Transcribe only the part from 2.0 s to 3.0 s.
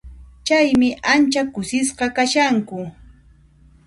kashanku.